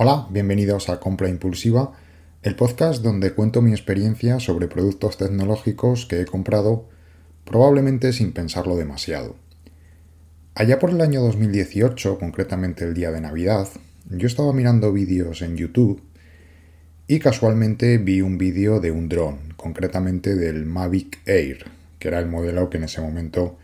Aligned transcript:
Hola, 0.00 0.28
bienvenidos 0.30 0.90
a 0.90 1.00
Compra 1.00 1.28
Impulsiva, 1.28 1.90
el 2.44 2.54
podcast 2.54 3.02
donde 3.02 3.32
cuento 3.32 3.62
mi 3.62 3.72
experiencia 3.72 4.38
sobre 4.38 4.68
productos 4.68 5.16
tecnológicos 5.16 6.06
que 6.06 6.20
he 6.20 6.24
comprado 6.24 6.88
probablemente 7.44 8.12
sin 8.12 8.30
pensarlo 8.30 8.76
demasiado. 8.76 9.34
Allá 10.54 10.78
por 10.78 10.90
el 10.90 11.00
año 11.00 11.20
2018, 11.22 12.16
concretamente 12.20 12.84
el 12.84 12.94
día 12.94 13.10
de 13.10 13.20
Navidad, 13.20 13.66
yo 14.08 14.28
estaba 14.28 14.52
mirando 14.52 14.92
vídeos 14.92 15.42
en 15.42 15.56
YouTube 15.56 16.00
y 17.08 17.18
casualmente 17.18 17.98
vi 17.98 18.20
un 18.20 18.38
vídeo 18.38 18.78
de 18.78 18.92
un 18.92 19.08
dron, 19.08 19.52
concretamente 19.56 20.36
del 20.36 20.64
Mavic 20.64 21.26
Air, 21.26 21.64
que 21.98 22.06
era 22.06 22.20
el 22.20 22.28
modelo 22.28 22.70
que 22.70 22.76
en 22.76 22.84
ese 22.84 23.00
momento 23.00 23.58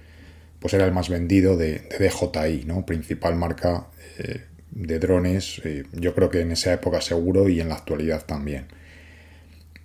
pues 0.59 0.75
era 0.75 0.85
el 0.85 0.93
más 0.93 1.09
vendido 1.09 1.57
de, 1.57 1.89
DJI, 2.01 2.65
¿no? 2.65 2.85
principal 2.85 3.37
marca 3.37 3.87
eh, 4.19 4.47
de 4.75 4.99
drones, 4.99 5.61
eh, 5.65 5.85
yo 5.93 6.15
creo 6.15 6.29
que 6.31 6.41
en 6.41 6.51
esa 6.51 6.73
época 6.73 7.01
seguro 7.01 7.49
y 7.49 7.61
en 7.61 7.69
la 7.69 7.77
actualidad 7.77 8.25
también. 8.27 8.67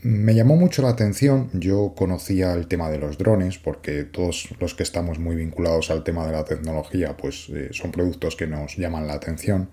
Me 0.02 0.34
llamó 0.34 0.56
mucho 0.56 0.82
la 0.82 0.90
atención, 0.90 1.50
yo 1.54 1.94
conocía 1.96 2.54
el 2.54 2.68
tema 2.68 2.90
de 2.90 3.00
los 3.00 3.18
drones 3.18 3.58
porque 3.58 4.06
todos 4.06 4.50
los 4.60 4.74
que 4.74 4.84
estamos 4.84 5.20
muy 5.20 5.36
vinculados 5.36 5.92
al 5.92 6.04
tema 6.04 6.26
de 6.26 6.32
la 6.32 6.46
tecnología 6.46 7.18
pues 7.18 7.50
eh, 7.50 7.70
son 7.72 7.92
productos 7.92 8.36
que 8.36 8.48
nos 8.48 8.78
llaman 8.78 9.08
la 9.08 9.14
atención, 9.14 9.70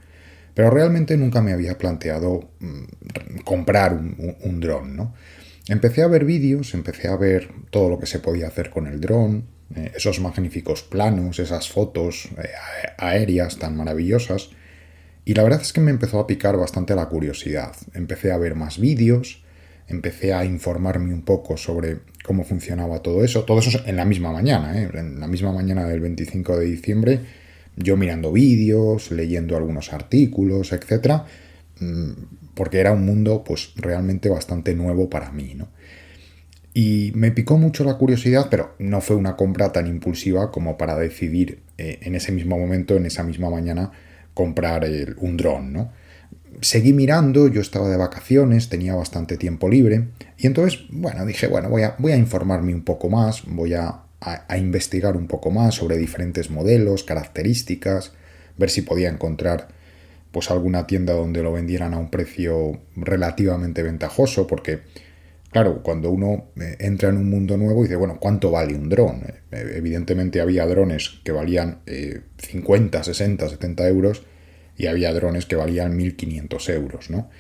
pero 0.52 0.71
realmente 0.71 1.16
nunca 1.16 1.43
me 1.43 1.52
había 1.52 1.79
planteado 1.79 2.51
mm, 2.59 3.38
comprar 3.45 3.95
un, 3.95 4.60
dron, 4.60 4.96
¿no? 4.96 5.15
Empecé 5.69 6.02
a 6.02 6.09
ver 6.09 6.24
vídeos, 6.24 6.74
empecé 6.74 7.09
a 7.09 7.16
ver 7.16 7.48
todo 7.71 7.88
lo 7.88 7.98
que 7.98 8.07
se 8.07 8.19
podía 8.19 8.48
hacer 8.48 8.71
con 8.71 8.87
el 8.87 9.01
dron, 9.01 9.46
eh, 9.74 9.93
esos 9.95 10.21
magníficos 10.21 10.83
planos, 10.83 11.38
esas 11.38 11.71
fotos 11.71 12.29
aéreas 12.98 13.59
tan 13.59 13.77
maravillosas, 13.77 14.51
y 15.27 15.35
la 15.35 15.43
verdad 15.43 15.61
es 15.61 15.73
que 15.73 15.80
me 15.80 15.91
empezó 15.91 16.21
a 16.21 16.27
picar 16.29 16.57
bastante 16.57 16.95
la 16.95 17.09
curiosidad. 17.09 17.75
Empecé 17.95 18.30
a 18.30 18.39
ver 18.39 18.55
más 18.55 18.79
vídeos, 18.79 19.43
empecé 19.88 20.33
a 20.33 20.45
informarme 20.45 21.13
un 21.13 21.23
poco 21.23 21.57
sobre 21.57 21.99
cómo 22.24 22.45
funcionaba 22.45 23.01
todo 23.02 23.24
eso. 23.24 23.43
Todo 23.43 23.59
eso 23.59 23.80
en 23.87 23.96
la 23.96 24.05
misma 24.05 24.30
mañana, 24.30 24.80
¿eh? 24.80 24.88
en 24.95 25.18
la 25.18 25.27
misma 25.27 25.51
mañana 25.51 25.85
del 25.88 25.99
25 25.99 26.57
de 26.59 26.66
diciembre, 26.66 27.21
yo 27.74 27.96
mirando 27.96 28.30
vídeos, 28.30 29.10
leyendo 29.10 29.57
algunos 29.57 29.93
artículos, 29.93 30.73
etc. 30.73 31.23
Mm, 31.80 32.11
porque 32.55 32.79
era 32.79 32.93
un 32.93 33.05
mundo 33.05 33.43
pues 33.45 33.73
realmente 33.74 34.29
bastante 34.29 34.77
nuevo 34.77 35.11
para 35.11 35.33
mí, 35.33 35.55
¿no? 35.57 35.66
Y 36.73 37.11
me 37.16 37.33
picó 37.33 37.59
mucho 37.59 37.83
la 37.83 37.99
curiosidad, 37.99 38.46
pero 38.49 38.77
no 38.79 39.01
fue 39.01 39.16
una 39.16 39.35
compra 39.35 39.73
tan 39.73 39.88
impulsiva 39.88 40.52
como 40.52 40.79
para 40.79 40.96
decidir 40.96 41.63
eh, 41.79 41.99
en 42.02 42.15
ese 42.15 42.30
mismo 42.30 42.57
momento, 42.57 42.95
en 42.95 43.07
esa 43.07 43.24
misma 43.24 43.51
mañana, 43.51 43.90
comprar 44.37 44.87
un 45.16 45.38
dron, 45.38 45.73
¿no? 45.73 45.92
Seguí 46.60 46.92
mirando, 46.92 47.48
yo 47.48 47.62
estaba 47.62 47.88
de 47.88 47.96
vacaciones, 47.96 48.68
tenía 48.68 48.95
bastante 48.95 49.38
tiempo 49.38 49.66
libre, 49.66 50.09
y 50.37 50.46
entonces, 50.46 50.84
bueno, 50.90 51.24
dije, 51.24 51.46
bueno, 51.46 51.70
voy 51.70 51.84
a, 51.84 51.96
voy 51.98 52.12
a 52.12 52.18
informarme 52.18 52.74
un 52.74 52.82
poco 52.82 53.09
más, 53.09 53.45
voy 53.46 53.73
a, 53.73 54.02
investigar 54.59 55.16
un 55.16 55.26
poco 55.26 55.51
más 55.51 55.76
sobre 55.76 55.96
diferentes 55.96 56.51
modelos, 56.51 57.04
características, 57.04 58.12
ver 58.59 58.70
si 58.70 58.82
podía 58.82 59.09
encontrar 59.09 59.68
pues 60.32 60.50
alguna 60.50 60.87
tienda 60.87 61.12
donde 61.12 61.43
lo 61.43 61.52
vendieran 61.52 61.95
a 61.95 61.98
un 61.98 62.10
precio 62.10 62.80
relativamente 62.96 63.82
ventajoso, 63.82 64.47
porque 64.47 64.81
claro, 65.56 65.82
cuando 65.82 66.10
uno 66.10 66.50
eh, 66.60 66.76
entra 66.81 67.09
en 67.09 67.16
un 67.16 67.31
mundo 67.31 67.56
nuevo 67.56 67.82
dice, 67.82 67.97
bueno, 67.97 68.19
¿cuánto 68.21 68.50
vale 68.50 68.75
un 68.75 68.91
dron? 68.91 69.22
Eh, 69.50 69.72
evidentemente 69.76 70.43
había 70.43 70.66
drones 70.66 71.19
que 71.25 71.32
valían 71.32 71.78
50, 72.37 73.03
60, 73.03 73.49
70 73.49 73.88
euros 73.88 74.22
y 74.77 74.84
había 74.84 75.15
drones 75.15 75.47
que 75.47 75.56
valían 75.56 75.99
1.500 75.99 76.75
euros, 76.75 77.09
¿no? 77.09 77.31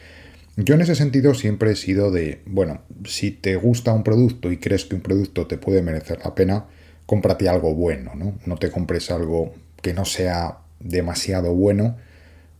Yo 0.56 0.76
en 0.76 0.80
ese 0.80 0.94
sentido 0.94 1.34
siempre 1.34 1.72
he 1.72 1.76
sido 1.76 2.10
de, 2.10 2.40
bueno, 2.46 2.80
si 3.04 3.32
te 3.32 3.54
gusta 3.56 3.92
un 3.92 4.02
producto 4.02 4.50
y 4.50 4.56
crees 4.56 4.86
que 4.86 4.94
un 4.94 5.02
producto 5.02 5.46
te 5.46 5.58
puede 5.58 5.82
merecer 5.82 6.20
la 6.24 6.34
pena, 6.34 6.64
cómprate 7.04 7.50
algo 7.50 7.74
bueno, 7.74 8.12
¿no? 8.14 8.38
No 8.46 8.56
te 8.56 8.70
compres 8.70 9.10
algo 9.10 9.52
que 9.82 9.92
no 9.92 10.06
sea 10.06 10.60
demasiado 10.80 11.52
bueno, 11.52 11.98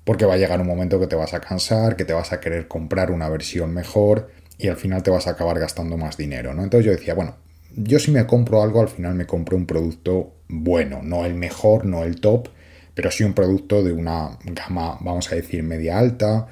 porque 0.04 0.26
va 0.26 0.34
a 0.34 0.36
llegar 0.36 0.60
un 0.60 0.66
momento 0.66 1.00
que 1.00 1.06
te 1.06 1.16
vas 1.16 1.32
a 1.32 1.40
cansar, 1.40 1.96
que 1.96 2.04
te 2.04 2.12
vas 2.12 2.34
a 2.34 2.40
querer 2.40 2.68
comprar 2.68 3.10
una 3.10 3.30
versión 3.30 3.72
mejor 3.72 4.28
y 4.58 4.68
al 4.68 4.76
final 4.76 5.02
te 5.02 5.10
vas 5.10 5.26
a 5.26 5.30
acabar 5.30 5.58
gastando 5.58 5.96
más 5.96 6.16
dinero, 6.16 6.54
¿no? 6.54 6.62
Entonces 6.62 6.86
yo 6.86 6.92
decía, 6.92 7.14
bueno, 7.14 7.36
yo 7.76 7.98
si 7.98 8.10
me 8.10 8.26
compro 8.26 8.62
algo, 8.62 8.80
al 8.80 8.88
final 8.88 9.14
me 9.14 9.26
compro 9.26 9.56
un 9.56 9.66
producto 9.66 10.34
bueno, 10.48 11.00
no 11.02 11.24
el 11.24 11.34
mejor, 11.34 11.84
no 11.84 12.04
el 12.04 12.20
top, 12.20 12.48
pero 12.94 13.10
sí 13.10 13.24
un 13.24 13.34
producto 13.34 13.82
de 13.82 13.92
una 13.92 14.38
gama, 14.44 14.98
vamos 15.00 15.30
a 15.30 15.34
decir, 15.34 15.62
media 15.62 15.98
alta, 15.98 16.48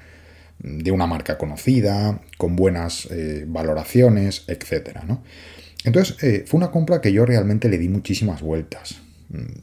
de 0.59 0.91
una 0.91 1.07
marca 1.07 1.39
conocida, 1.39 2.21
con 2.37 2.57
buenas 2.57 3.07
eh, 3.11 3.45
valoraciones, 3.47 4.45
etc. 4.49 4.99
¿no? 5.07 5.23
Entonces, 5.85 6.23
eh, 6.23 6.45
fue 6.47 6.59
una 6.59 6.71
compra 6.71 7.01
que 7.01 7.13
yo 7.13 7.25
realmente 7.25 7.69
le 7.69 7.79
di 7.79 7.89
muchísimas 7.89 8.43
vueltas. 8.43 9.01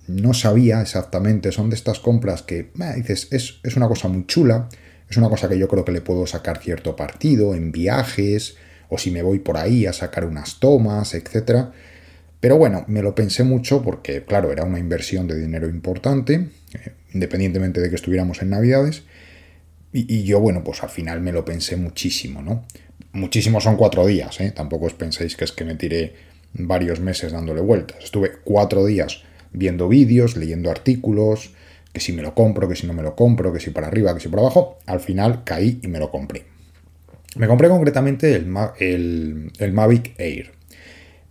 No 0.08 0.34
sabía 0.34 0.81
exactamente, 0.81 1.52
son 1.52 1.69
de 1.69 1.75
estas 1.75 2.00
compras 2.00 2.41
que 2.41 2.72
dices, 2.96 3.29
es, 3.31 3.59
es 3.63 3.78
una 3.78 3.88
cosa 3.88 4.09
muy 4.09 4.25
chula, 4.25 4.68
es 5.11 5.17
una 5.17 5.29
cosa 5.29 5.49
que 5.49 5.59
yo 5.59 5.67
creo 5.67 5.83
que 5.83 5.91
le 5.91 5.99
puedo 5.99 6.25
sacar 6.25 6.59
cierto 6.59 6.95
partido 6.95 7.53
en 7.53 7.73
viajes 7.73 8.55
o 8.88 8.97
si 8.97 9.11
me 9.11 9.22
voy 9.22 9.39
por 9.39 9.57
ahí 9.57 9.85
a 9.85 9.91
sacar 9.91 10.23
unas 10.23 10.59
tomas, 10.59 11.13
etc. 11.13 11.66
Pero 12.39 12.57
bueno, 12.57 12.85
me 12.88 13.01
lo 13.01 13.13
pensé 13.13 13.44
mucho 13.44 13.81
porque, 13.81 14.23
claro, 14.23 14.53
era 14.53 14.63
una 14.63 14.79
inversión 14.79 15.27
de 15.27 15.38
dinero 15.38 15.67
importante, 15.67 16.47
eh, 16.73 16.94
independientemente 17.13 17.81
de 17.81 17.89
que 17.89 17.95
estuviéramos 17.95 18.41
en 18.41 18.51
Navidades. 18.51 19.03
Y, 19.94 20.23
yo, 20.23 20.39
bueno, 20.39 20.63
pues 20.63 20.81
al 20.83 20.89
final 20.89 21.19
me 21.19 21.33
lo 21.33 21.43
pensé 21.43 21.75
muchísimo, 21.75 22.41
¿no? 22.41 22.66
Muchísimo 23.11 23.59
son 23.59 23.75
cuatro 23.75 24.05
días, 24.07 24.39
¿eh? 24.39 24.51
Tampoco 24.51 24.85
os 24.85 24.93
penséis 24.93 25.35
que 25.35 25.43
es 25.43 25.51
que 25.51 25.66
me 25.66 25.75
tiré 25.75 26.16
varios 26.53 27.01
meses 27.01 27.33
dándole 27.33 27.59
vueltas. 27.59 28.01
Estuve 28.01 28.31
cuatro 28.45 28.85
días 28.85 29.23
viendo 29.51 29.89
vídeos, 29.89 30.38
leyendo 30.38 30.72
artículos, 30.72 31.51
que 31.94 32.00
si 32.00 32.13
me 32.13 32.22
lo 32.22 32.34
compro, 32.34 32.68
que 32.68 32.75
si 32.75 32.88
no 32.88 32.94
me 32.94 33.03
lo 33.03 33.16
compro, 33.16 33.52
que 33.52 33.59
si 33.59 33.72
para 33.72 33.88
arriba, 33.88 34.13
que 34.13 34.19
si 34.19 34.29
para 34.29 34.44
abajo, 34.44 34.78
al 34.85 35.00
final 35.00 35.44
caí 35.44 35.79
y 35.81 35.88
me 35.88 36.00
lo 36.00 36.09
compré. 36.12 36.46
Me 37.35 37.47
compré 37.47 37.69
concretamente 37.69 38.35
el, 38.35 39.52
el, 39.57 39.74
Mavic 39.74 40.13
Air. 40.18 40.52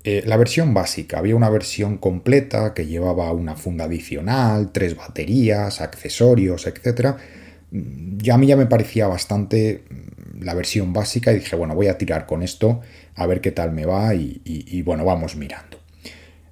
Eh, 0.03 0.23
la 0.25 0.39
versión 0.39 0.73
básica, 0.73 1.19
había 1.19 1.37
una 1.37 1.51
versión 1.51 1.99
completa 1.99 2.73
que 2.73 2.87
llevaba 2.87 3.31
una 3.33 3.55
funda 3.55 3.85
adicional, 3.85 4.73
tres 4.73 4.97
baterías, 4.97 5.83
accesorios, 5.83 6.67
etc. 6.67 7.17
Ya 7.71 8.35
a 8.35 8.39
mí 8.39 8.47
ya 8.47 8.57
me 8.57 8.67
parecía 8.67 9.09
bastante 9.09 9.85
mm, 9.91 10.43
la 10.43 10.55
versión 10.55 10.95
básica 10.95 11.33
y 11.33 11.37
dije, 11.37 11.55
bueno, 11.57 11.75
voy 11.75 11.89
a 11.89 11.99
tirar 11.99 12.25
con 12.25 12.43
esto 12.43 12.81
a 13.15 13.27
ver 13.27 13.43
qué 13.43 13.53
tal 13.53 13.73
me 13.73 13.85
va 13.85 14.15
y 14.15 14.83
bueno, 14.83 15.05
vamos 15.05 15.37
mirando. 15.37 15.70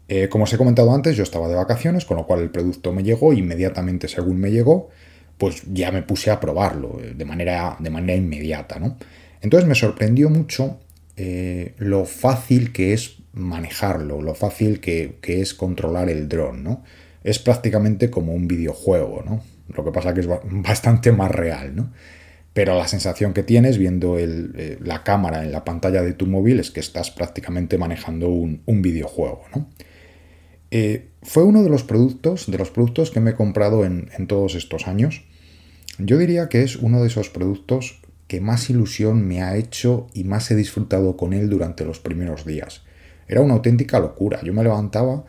Eh, 0.08 0.30
como 0.30 0.44
os 0.44 0.52
he 0.52 0.56
comentado 0.56 0.92
antes, 0.94 1.16
yo 1.16 1.22
estaba 1.22 1.48
de 1.48 1.54
vacaciones, 1.54 2.06
con 2.06 2.16
lo 2.16 2.26
cual 2.26 2.41
el 2.41 2.50
producto 2.50 2.92
me 2.92 3.02
llegó, 3.02 3.34
inmediatamente 3.34 4.08
según 4.08 4.38
me 4.38 4.50
llegó, 4.50 4.88
pues 5.36 5.62
ya 5.70 5.92
me 5.92 6.02
puse 6.02 6.30
a 6.30 6.41
probarlo 6.41 6.98
eh, 7.02 7.12
de 7.14 7.24
manera, 7.26 7.76
de 7.78 7.91
manera 7.91 8.16
inmediata, 8.16 8.78
¿no? 8.78 8.96
Entonces 9.42 9.69
me 9.69 9.74
sorprendió 9.74 10.30
mucho 10.30 10.80
eh, 11.16 11.74
lo 11.76 12.06
fácil 12.06 12.72
que 12.72 12.94
es 12.94 13.19
manejarlo, 13.34 14.22
lo 14.22 14.34
fácil 14.34 14.80
que, 14.80 15.19
es 15.22 15.52
controlar 15.52 16.08
el 16.08 16.26
dron, 16.26 16.64
¿no? 16.64 16.82
Es 17.22 17.38
prácticamente 17.38 18.10
como 18.10 18.32
un 18.32 18.48
videojuego, 18.48 19.22
¿no? 19.26 19.42
Lo 19.69 19.84
que 19.84 19.92
pasa 19.92 20.14
que 20.14 20.20
es 20.20 20.28
bastante 20.44 21.12
más 21.12 21.30
real, 21.30 21.76
¿no? 21.76 21.92
Pero 22.54 22.76
la 22.76 22.88
sensación 22.88 23.34
que 23.34 23.42
tienes 23.44 23.78
viendo 23.78 24.16
la 24.19 25.04
cámara 25.04 25.44
en 25.44 25.52
la 25.52 25.64
pantalla 25.64 26.02
de 26.02 26.14
tu 26.14 26.26
móvil 26.26 26.58
es 26.58 26.72
que 26.72 26.80
estás 26.80 27.12
prácticamente 27.12 27.78
manejando 27.78 28.30
un, 28.30 28.62
un 28.66 28.82
videojuego, 28.82 29.44
¿no? 29.54 29.69
Eh, 30.70 31.08
fue 31.22 31.44
uno 31.44 31.62
de 31.62 31.70
los 31.70 31.82
productos, 31.82 32.50
de 32.50 32.58
los 32.58 32.70
productos 32.70 33.10
que 33.10 33.20
me 33.20 33.30
he 33.30 33.34
comprado 33.34 33.84
en, 33.84 34.08
todos 34.26 34.54
estos 34.54 34.86
años. 34.86 35.24
Yo 35.98 36.18
diría 36.18 36.48
que 36.48 36.62
es 36.62 36.76
uno 36.76 37.00
de 37.00 37.08
esos 37.08 37.30
productos 37.30 38.00
que 38.26 38.40
más 38.40 38.69
ilusión 38.70 39.26
me 39.26 39.43
ha 39.43 39.56
hecho 39.56 40.06
y 40.12 40.25
más 40.25 40.50
he 40.50 40.54
disfrutado 40.54 41.16
con 41.16 41.32
él 41.32 41.48
durante 41.48 41.84
los 41.84 41.98
primeros 41.98 42.44
días. 42.44 42.82
Era 43.26 43.40
una 43.40 43.54
auténtica 43.54 43.98
locura. 43.98 44.40
Yo 44.43 44.52
me 44.52 44.62
levantaba, 44.62 45.25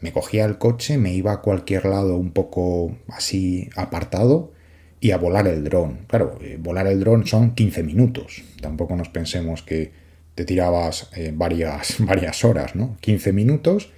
me 0.00 0.12
cogía 0.12 0.44
el 0.44 0.58
coche, 0.58 0.98
me 0.98 1.12
iba 1.12 1.32
a 1.32 1.40
cualquier 1.40 1.84
lado 1.86 2.16
un 2.16 2.30
poco 2.30 2.96
así 3.08 3.68
apartado 3.76 4.52
y 5.00 5.10
a 5.10 5.18
volar 5.18 5.46
el 5.48 5.64
dron. 5.64 6.06
Claro, 6.06 6.38
eh, 6.40 6.56
volar 6.60 6.86
el 6.86 7.00
dron 7.00 7.26
son 7.26 7.54
15 7.54 7.82
minutos. 7.82 8.42
Tampoco 8.60 8.96
nos 8.96 9.08
pensemos 9.08 9.62
que 9.62 9.92
te 10.34 10.44
tirabas 10.44 11.10
eh, 11.14 11.32
varias, 11.34 11.96
varias 11.98 12.44
horas, 12.44 12.74
¿no? 12.74 12.96
15 13.00 13.32
minutos 13.32 13.90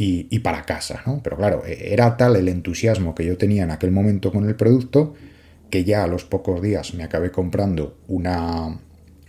y, 0.00 0.38
para 0.38 0.62
casa, 0.62 1.02
¿no? 1.06 1.20
Pero 1.24 1.36
claro, 1.36 1.64
e, 1.66 1.92
era 1.92 2.16
tal 2.16 2.36
el 2.36 2.46
entusiasmo 2.46 3.16
que 3.16 3.26
yo 3.26 3.36
tenía 3.36 3.64
en 3.64 3.72
aquel 3.72 3.90
momento 3.90 4.30
con 4.30 4.48
el 4.48 4.54
producto 4.54 5.14
que 5.70 5.82
ya 5.82 6.04
a 6.04 6.06
los 6.06 6.24
pocos 6.24 6.62
días 6.62 6.94
me 6.94 7.02
acabé 7.02 7.32
comprando 7.32 7.98
una, 8.06 8.78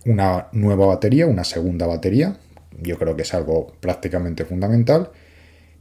una 0.06 0.46
nueva 0.52 0.86
batería, 0.86 1.26
una 1.26 1.42
segunda 1.42 1.86
batería. 1.86 2.36
Yo 2.80 2.98
creo 2.98 3.16
que 3.16 3.22
es 3.22 3.34
algo 3.34 3.74
prácticamente 3.80 4.44
fundamental. 4.44 5.10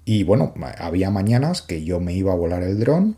Y 0.06 0.24
bueno, 0.24 0.56
había 0.80 1.12
mañanas 1.12 1.62
que 1.62 1.84
yo 1.84 2.00
me 2.00 2.14
iba 2.14 2.34
a 2.34 2.36
volar 2.36 2.64
el 2.64 2.80
dron, 2.80 3.16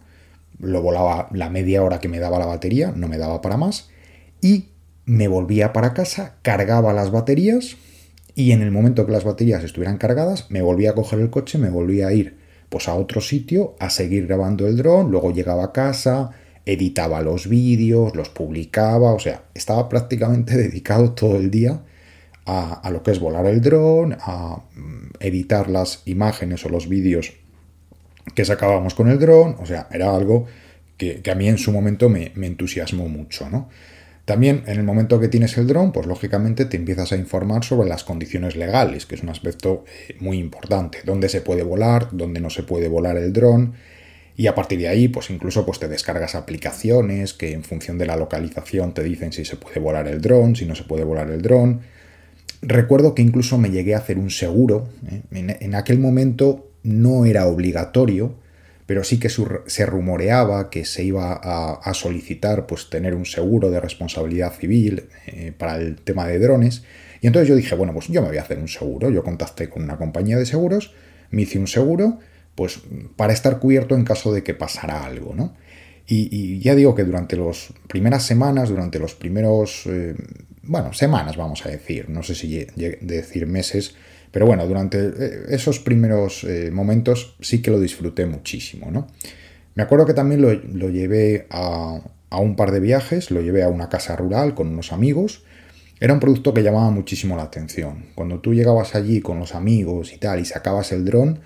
lo 0.59 0.81
volaba 0.81 1.29
la 1.31 1.49
media 1.49 1.83
hora 1.83 2.01
que 2.01 2.09
me 2.09 2.19
daba 2.19 2.37
la 2.37 2.47
batería, 2.47 2.91
no 2.93 3.07
me 3.07 3.17
daba 3.17 3.41
para 3.41 3.55
más, 3.55 3.89
y 4.41 4.65
me 5.05 5.29
volvía 5.29 5.71
para 5.71 5.93
casa, 5.93 6.35
cargaba 6.41 6.91
las 6.91 7.11
baterías, 7.11 7.77
y 8.35 8.51
en 8.51 8.61
el 8.61 8.71
momento 8.71 9.05
que 9.05 9.11
las 9.11 9.23
baterías 9.23 9.63
estuvieran 9.63 9.97
cargadas, 9.97 10.49
me 10.49 10.61
volvía 10.61 10.91
a 10.91 10.95
coger 10.95 11.19
el 11.19 11.29
coche, 11.29 11.57
me 11.57 11.69
volvía 11.69 12.07
a 12.07 12.13
ir 12.13 12.37
pues 12.69 12.87
a 12.87 12.95
otro 12.95 13.19
sitio 13.19 13.75
a 13.79 13.89
seguir 13.89 14.27
grabando 14.27 14.65
el 14.65 14.77
dron, 14.77 15.11
luego 15.11 15.33
llegaba 15.33 15.65
a 15.65 15.71
casa, 15.73 16.31
editaba 16.65 17.21
los 17.21 17.47
vídeos, 17.49 18.15
los 18.15 18.29
publicaba, 18.29 19.13
o 19.13 19.19
sea, 19.19 19.43
estaba 19.53 19.89
prácticamente 19.89 20.55
dedicado 20.57 21.11
todo 21.11 21.35
el 21.35 21.51
día 21.51 21.81
a, 22.45 22.89
lo 22.91 23.03
que 23.03 23.11
es 23.11 23.19
volar 23.19 23.45
el 23.45 23.61
dron, 23.61 24.17
a 24.19 24.63
mm, 24.75 25.11
editar 25.19 25.69
las 25.69 26.01
imágenes 26.05 26.65
o 26.65 26.69
los 26.69 26.87
vídeos 26.87 27.33
que 28.35 28.45
sacábamos 28.45 28.93
con 28.93 29.09
el 29.09 29.19
dron, 29.19 29.57
o 29.59 29.65
sea, 29.65 29.87
era 29.91 30.15
algo 30.15 30.45
que, 30.97 31.21
a 31.29 31.35
mí 31.35 31.47
en 31.47 31.57
su 31.57 31.71
momento 31.71 32.09
me, 32.09 32.31
me 32.35 32.47
entusiasmó 32.47 33.07
mucho, 33.07 33.49
¿no? 33.49 33.69
También 34.31 34.63
en 34.65 34.77
el 34.77 34.83
momento 34.83 35.19
que 35.19 35.27
tienes 35.27 35.57
el 35.57 35.67
dron, 35.67 35.91
pues 35.91 36.07
lógicamente 36.07 36.63
te 36.63 36.77
empiezas 36.77 37.11
a 37.11 37.17
informar 37.17 37.65
sobre 37.65 37.89
las 37.89 38.05
condiciones 38.05 38.55
legales, 38.55 39.05
que 39.05 39.15
es 39.15 39.23
un 39.23 39.27
aspecto 39.27 39.83
eh, 40.07 40.15
muy 40.21 40.37
importante, 40.37 40.99
dónde 41.03 41.27
se 41.27 41.41
puede 41.41 41.63
volar, 41.63 42.07
dónde 42.13 42.39
no 42.39 42.49
se 42.49 42.63
puede 42.63 42.87
volar 42.87 43.17
el 43.17 43.33
dron, 43.33 43.73
y 44.37 44.47
a 44.47 44.55
partir 44.55 44.79
de 44.79 44.87
ahí, 44.87 45.09
pues 45.09 45.29
incluso 45.31 45.65
pues 45.65 45.79
te 45.79 45.89
descargas 45.89 46.35
aplicaciones 46.35 47.33
que 47.33 47.51
en 47.51 47.65
función 47.65 47.97
de 47.97 48.05
la 48.05 48.15
localización 48.15 48.93
te 48.93 49.03
dicen 49.03 49.33
si 49.33 49.43
se 49.43 49.57
puede 49.57 49.81
volar 49.81 50.07
el 50.07 50.21
dron, 50.21 50.55
si 50.55 50.65
no 50.65 50.75
se 50.75 50.83
puede 50.83 51.03
volar 51.03 51.29
el 51.29 51.41
dron. 51.41 51.81
Recuerdo 52.61 53.13
que 53.13 53.23
incluso 53.23 53.57
me 53.57 53.69
llegué 53.69 53.95
a 53.95 53.97
hacer 53.97 54.17
un 54.17 54.29
seguro. 54.29 54.87
¿eh? 55.11 55.57
En, 55.59 55.75
aquel 55.75 55.99
momento 55.99 56.69
no 56.83 57.25
era 57.25 57.47
obligatorio, 57.47 58.35
pero 58.91 59.05
sí 59.05 59.19
que 59.19 59.29
se 59.29 59.85
rumoreaba 59.85 60.69
que 60.69 60.83
se 60.83 61.05
iba 61.05 61.39
a, 61.41 61.93
solicitar 61.93 62.67
pues, 62.67 62.89
tener 62.89 63.15
un 63.15 63.25
seguro 63.25 63.71
de 63.71 63.79
responsabilidad 63.79 64.51
civil 64.51 65.03
eh, 65.27 65.53
para 65.57 65.77
el 65.77 65.95
tema 65.95 66.27
de 66.27 66.39
drones. 66.39 66.83
Y 67.21 67.27
entonces 67.27 67.47
yo 67.47 67.55
dije, 67.55 67.73
bueno, 67.75 67.93
pues 67.93 68.09
yo 68.09 68.21
me 68.21 68.27
voy 68.27 68.37
a 68.37 68.41
hacer 68.41 68.59
un 68.59 68.67
seguro. 68.67 69.09
Yo 69.09 69.23
contacté 69.23 69.69
con 69.69 69.83
una 69.83 69.95
compañía 69.95 70.37
de 70.37 70.45
seguros, 70.45 70.93
me 71.29 71.43
hice 71.43 71.57
un 71.57 71.67
seguro, 71.67 72.19
pues 72.53 72.81
para 73.15 73.31
estar 73.31 73.59
cubierto 73.59 73.95
en 73.95 74.03
caso 74.03 74.33
de 74.33 74.43
que 74.43 74.55
pasara 74.55 75.05
algo, 75.05 75.35
¿no? 75.35 75.55
Y, 76.05 76.59
ya 76.59 76.75
digo 76.75 76.93
que 76.93 77.05
durante 77.05 77.37
las 77.37 77.69
primeras 77.87 78.23
semanas, 78.23 78.67
durante 78.67 78.99
los 78.99 79.15
primeros, 79.15 79.83
eh, 79.85 80.15
bueno, 80.63 80.91
semanas 80.91 81.37
vamos 81.37 81.65
a 81.65 81.69
decir, 81.69 82.09
no 82.09 82.23
sé 82.23 82.35
si 82.35 82.67
decir 82.75 83.47
meses, 83.47 83.95
pero 84.31 84.45
bueno, 84.45 84.65
durante 84.65 84.97
eh, 84.97 85.43
esos 85.49 85.79
primeros 85.79 86.43
eh, 86.45 86.71
momentos 86.71 87.35
sí 87.41 87.61
que 87.61 87.69
lo 87.69 87.79
disfruté 87.79 88.25
muchísimo, 88.25 88.89
¿no? 88.89 89.07
Me 89.75 89.83
acuerdo 89.83 90.05
que 90.05 90.13
también 90.13 90.41
lo, 90.41 90.89
llevé 90.89 91.47
a, 91.49 92.01
un 92.31 92.55
par 92.55 92.71
de 92.71 92.81
viajes, 92.81 93.31
lo 93.31 93.41
llevé 93.41 93.63
a 93.63 93.69
una 93.69 93.87
casa 93.87 94.17
rural 94.17 94.53
con 94.53 94.67
unos 94.67 94.91
amigos. 94.91 95.43
Era 96.01 96.13
un 96.13 96.19
producto 96.19 96.53
que 96.53 96.61
llamaba 96.61 96.89
muchísimo 96.91 97.37
la 97.37 97.43
atención. 97.43 98.07
Cuando 98.15 98.39
tú 98.39 98.53
llegabas 98.53 98.95
allí 98.95 99.21
con 99.21 99.39
los 99.39 99.55
amigos 99.55 100.11
y 100.11 100.17
tal 100.17 100.41
y 100.41 100.45
sacabas 100.45 100.91
el 100.91 101.05
dron, 101.05 101.39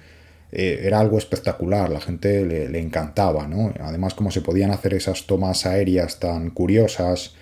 eh, 0.51 0.81
era 0.83 0.99
algo 0.99 1.19
espectacular, 1.19 1.91
la 1.91 2.01
gente 2.01 2.45
le, 2.45 2.79
encantaba, 2.79 3.47
¿no? 3.47 3.71
Además, 3.79 4.15
como 4.15 4.31
se 4.31 4.41
podían 4.41 4.71
hacer 4.71 4.95
esas 4.95 5.27
tomas 5.27 5.67
aéreas 5.67 6.19
tan 6.19 6.49
curiosas, 6.49 7.35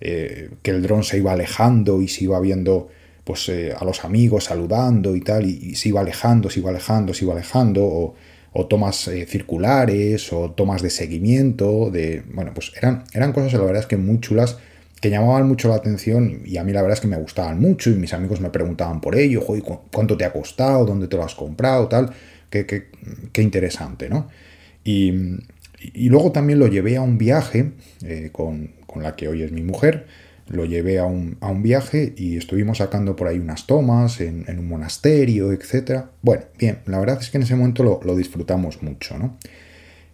que 0.00 0.48
el 0.64 0.80
dron 0.80 1.04
se 1.04 1.18
iba 1.18 1.32
alejando 1.32 2.00
y 2.00 2.08
se 2.08 2.24
iba 2.24 2.40
viendo 2.40 2.88
pues 3.30 3.48
eh, 3.48 3.72
a 3.78 3.84
los 3.84 4.04
amigos 4.04 4.46
saludando 4.46 5.14
y 5.14 5.20
tal, 5.20 5.46
y, 5.46 5.76
se 5.76 5.90
iba 5.90 6.00
alejando, 6.00 6.50
se 6.50 6.58
iba 6.58 6.70
alejando, 6.70 7.14
se 7.14 7.24
iba 7.24 7.32
alejando, 7.32 8.14
o, 8.52 8.66
tomas 8.66 9.06
eh, 9.06 9.24
circulares, 9.24 10.32
o 10.32 10.50
tomas 10.50 10.82
de 10.82 10.90
seguimiento, 10.90 11.90
de, 11.92 12.24
bueno, 12.34 12.50
pues 12.52 12.72
eran, 12.76 13.04
eran 13.14 13.32
cosas, 13.32 13.52
la 13.52 13.60
verdad 13.60 13.82
es 13.82 13.86
que 13.86 13.96
muy 13.96 14.18
chulas, 14.18 14.58
que 15.00 15.10
llamaban 15.10 15.46
mucho 15.46 15.68
la 15.68 15.76
atención 15.76 16.42
y 16.44 16.56
a 16.56 16.64
mí 16.64 16.72
la 16.72 16.82
verdad 16.82 16.96
es 16.96 17.00
que 17.00 17.06
me 17.06 17.18
gustaban 17.18 17.60
mucho 17.60 17.90
y 17.90 17.94
mis 17.94 18.12
amigos 18.12 18.40
me 18.40 18.50
preguntaban 18.50 19.00
por 19.00 19.14
ello, 19.14 19.46
¿cuánto 19.92 20.16
te 20.16 20.24
ha 20.24 20.32
costado? 20.32 20.84
¿Dónde 20.84 21.06
te 21.06 21.16
lo 21.16 21.22
has 21.22 21.36
comprado? 21.36 21.86
Tal, 21.86 22.10
qué, 22.50 22.66
qué, 22.66 23.42
interesante, 23.42 24.08
¿no? 24.08 24.28
Y, 24.82 25.12
luego 26.08 26.32
también 26.32 26.58
lo 26.58 26.66
llevé 26.66 26.96
a 26.96 27.02
un 27.02 27.16
viaje 27.16 27.70
eh, 28.04 28.30
con, 28.32 28.72
con 28.88 29.04
la 29.04 29.14
que 29.14 29.28
hoy 29.28 29.42
es 29.42 29.52
mi 29.52 29.62
mujer, 29.62 30.06
lo 30.50 30.64
llevé 30.64 30.98
a 30.98 31.04
un, 31.04 31.38
viaje 31.62 32.12
y 32.16 32.36
estuvimos 32.36 32.78
sacando 32.78 33.14
por 33.14 33.28
ahí 33.28 33.38
unas 33.38 33.66
tomas 33.66 34.20
en, 34.20 34.44
un 34.48 34.68
monasterio, 34.68 35.52
etc. 35.52 36.06
Bueno, 36.22 36.44
bien, 36.58 36.80
la 36.86 36.98
verdad 36.98 37.18
es 37.20 37.30
que 37.30 37.38
en 37.38 37.44
ese 37.44 37.54
momento 37.54 38.00
lo, 38.02 38.16
disfrutamos 38.16 38.82
mucho, 38.82 39.16
¿no? 39.16 39.38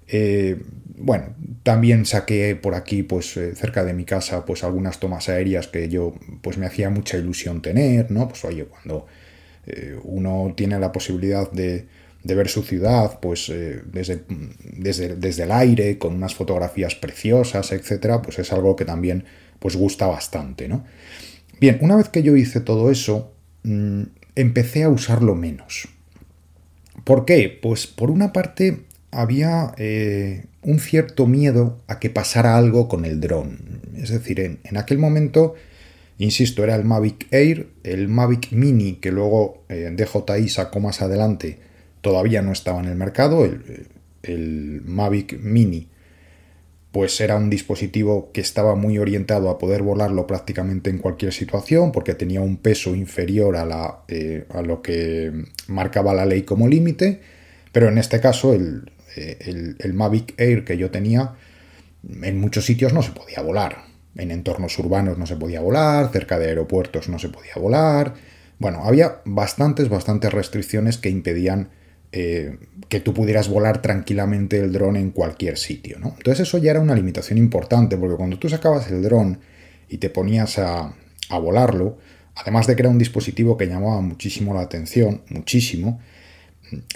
Eh, 0.08 0.62
bueno, 0.98 1.34
también 1.62 2.04
saqué 2.06 2.54
por 2.54 2.74
aquí, 2.74 3.02
pues 3.02 3.36
eh, 3.36 3.54
cerca 3.54 3.82
de 3.82 3.94
mi 3.94 4.04
casa, 4.04 4.44
pues 4.44 4.62
algunas 4.62 5.00
tomas 5.00 5.28
aéreas 5.28 5.68
que 5.68 5.88
yo, 5.88 6.14
pues 6.42 6.58
me 6.58 6.66
hacía 6.66 6.90
mucha 6.90 7.16
ilusión 7.16 7.62
tener, 7.62 8.10
¿no? 8.10 8.28
Pues 8.28 8.44
oye, 8.44 8.66
cuando 8.66 9.06
eh, 9.66 9.98
uno 10.04 10.52
tiene 10.56 10.78
la 10.78 10.92
posibilidad 10.92 11.50
de, 11.50 11.86
ver 12.34 12.48
su 12.48 12.62
ciudad, 12.62 13.20
pues 13.20 13.52
desde, 13.92 14.24
desde, 14.62 15.16
desde 15.16 15.42
el 15.44 15.52
aire, 15.52 15.98
con 15.98 16.14
unas 16.14 16.34
fotografías 16.34 16.94
preciosas, 16.94 17.72
etc., 17.72 18.20
pues 18.22 18.38
es 18.38 18.52
algo 18.52 18.74
que 18.76 18.84
también 18.84 19.24
pues 19.58 19.76
gusta 19.76 20.06
bastante, 20.06 20.68
¿no? 20.68 20.84
Bien, 21.60 21.78
una 21.80 21.96
vez 21.96 22.08
que 22.08 22.22
yo 22.22 22.36
hice 22.36 22.60
todo 22.60 22.90
eso, 22.90 23.32
mm, 23.62 24.02
empecé 24.34 24.84
a 24.84 24.90
usarlo 24.90 25.34
menos. 25.34 25.88
¿Por 27.04 27.24
qué? 27.24 27.58
Pues 27.62 27.86
por 27.86 28.10
una 28.10 28.32
parte 28.32 28.84
había 29.10 29.72
eh, 29.78 30.44
un 30.62 30.78
cierto 30.78 31.26
miedo 31.26 31.78
a 31.86 31.98
que 31.98 32.10
pasara 32.10 32.56
algo 32.56 32.88
con 32.88 33.04
el 33.04 33.20
dron. 33.20 33.80
Es 33.96 34.10
decir, 34.10 34.40
en, 34.40 34.76
aquel 34.76 34.98
momento, 34.98 35.54
insisto, 36.18 36.62
era 36.62 36.74
el 36.74 36.84
Mavic 36.84 37.26
Air, 37.32 37.68
el 37.84 38.08
Mavic 38.08 38.52
Mini, 38.52 38.94
que 38.94 39.10
luego 39.10 39.64
eh, 39.68 39.90
DJI 39.96 40.48
sacó 40.48 40.80
más 40.80 41.00
adelante, 41.00 41.58
todavía 42.06 42.40
no 42.40 42.52
estaba 42.52 42.78
en 42.78 42.86
el 42.86 42.94
mercado, 42.94 43.44
el, 44.22 44.82
Mavic 44.84 45.40
Mini 45.40 45.88
pues 46.92 47.20
era 47.20 47.34
un 47.34 47.50
dispositivo 47.50 48.30
que 48.32 48.40
estaba 48.40 48.76
muy 48.76 48.96
orientado 48.98 49.50
a 49.50 49.58
poder 49.58 49.82
volarlo 49.82 50.24
prácticamente 50.28 50.88
en 50.88 50.98
cualquier 50.98 51.32
situación, 51.32 51.90
porque 51.90 52.14
tenía 52.14 52.40
un 52.40 52.58
peso 52.58 52.94
inferior 52.94 53.56
a, 53.56 54.04
eh, 54.06 54.46
lo 54.64 54.82
que 54.82 55.32
marcaba 55.66 56.14
la 56.14 56.26
ley 56.26 56.42
como 56.42 56.68
límite, 56.68 57.20
pero 57.72 57.88
en 57.88 57.98
este 57.98 58.20
caso 58.20 58.54
eh, 58.54 59.36
el, 59.40 59.76
el, 59.80 59.92
Mavic 59.92 60.40
Air 60.40 60.64
que 60.64 60.78
yo 60.78 60.92
tenía 60.92 61.34
en 62.22 62.38
muchos 62.38 62.64
sitios 62.64 62.92
no 62.92 63.02
se 63.02 63.10
podía 63.10 63.42
volar. 63.42 63.78
En 64.16 64.30
entornos 64.30 64.78
urbanos 64.78 65.18
no 65.18 65.26
se 65.26 65.34
podía 65.34 65.60
volar, 65.60 66.12
cerca 66.12 66.38
de 66.38 66.46
aeropuertos 66.46 67.08
no 67.08 67.18
se 67.18 67.30
podía 67.30 67.54
volar. 67.56 68.14
Bueno, 68.60 68.84
había 68.84 69.22
bastantes, 69.24 69.88
bastantes 69.88 70.32
restricciones 70.32 70.98
que 70.98 71.10
impedían 71.10 71.70
eh, 72.18 72.56
que 72.88 73.00
tú 73.00 73.12
pudieras 73.12 73.50
volar 73.50 73.82
tranquilamente 73.82 74.58
el 74.58 74.72
dron 74.72 74.96
en 74.96 75.10
cualquier 75.10 75.58
sitio. 75.58 75.98
¿no? 75.98 76.14
Entonces 76.16 76.48
eso 76.48 76.56
ya 76.56 76.70
era 76.70 76.80
una 76.80 76.94
limitación 76.94 77.36
importante, 77.36 77.98
porque 77.98 78.16
cuando 78.16 78.38
tú 78.38 78.48
sacabas 78.48 78.90
el 78.90 79.02
dron 79.02 79.38
y 79.90 79.98
te 79.98 80.08
ponías 80.08 80.58
a, 80.58 80.94
volarlo, 81.28 81.98
además 82.34 82.66
de 82.66 82.74
que 82.74 82.80
era 82.80 82.88
un 82.88 82.96
dispositivo 82.96 83.58
que 83.58 83.66
llamaba 83.66 84.00
muchísimo 84.00 84.54
la 84.54 84.62
atención, 84.62 85.20
muchísimo, 85.28 86.00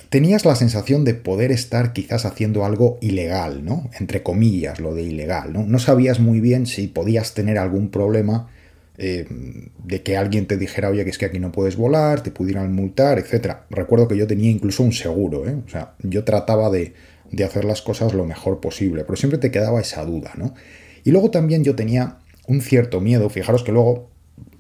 tenías 0.09 0.47
la 0.47 0.57
sensación 0.57 1.05
de 1.05 1.13
poder 1.13 1.53
estar 1.53 1.93
quizás 1.93 2.25
haciendo 2.25 2.65
algo 2.65 2.97
ilegal, 3.03 3.63
¿no? 3.63 3.91
Entre 3.99 4.23
comillas, 4.23 4.81
lo 4.81 4.95
de 4.95 5.03
ilegal, 5.03 5.53
¿no? 5.53 5.67
No 5.67 5.79
sabías 5.79 6.19
muy 6.19 6.41
bien 6.41 6.65
si 6.65 6.87
podías 6.87 7.35
tener 7.35 7.59
algún 7.59 7.91
problema 7.91 8.49
eh, 9.03 9.27
de 9.83 10.03
que 10.03 10.19
alguien 10.19 10.47
te 10.47 10.59
dijera, 10.59 10.91
oye, 10.91 11.05
que 11.05 11.11
es 11.11 11.17
que 11.17 11.25
aquí 11.25 11.39
no 11.39 11.53
puedes 11.53 11.77
volar, 11.77 12.23
te 12.23 12.31
pudieran 12.31 12.75
multar, 12.75 13.19
etc. 13.19 13.61
Recuerdo 13.71 14.07
que 14.07 14.15
yo 14.15 14.27
tenía 14.27 14.51
incluso 14.51 14.83
un 14.83 14.93
seguro, 14.93 15.49
¿eh? 15.49 15.57
o 15.67 15.71
sea, 15.71 15.95
yo 16.03 16.23
trataba 16.23 16.69
de, 16.69 16.93
hacer 17.43 17.65
las 17.65 17.81
cosas 17.81 18.13
lo 18.13 18.27
mejor 18.27 18.61
posible, 18.61 19.05
pero 19.05 19.17
siempre 19.17 19.39
te 19.39 19.51
quedaba 19.51 19.81
esa 19.81 20.05
duda, 20.05 20.33
¿no? 20.37 20.53
Y 21.03 21.13
luego 21.13 21.31
también 21.31 21.65
yo 21.65 21.75
tenía 21.77 22.19
un 22.47 22.61
cierto 22.61 23.01
miedo, 23.01 23.31
fijaros 23.31 23.65
que 23.65 23.73
luego 23.73 24.11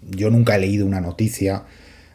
yo 0.08 0.30
nunca 0.30 0.56
he 0.56 0.58
leído 0.58 0.86
una 0.86 1.02
noticia 1.02 1.64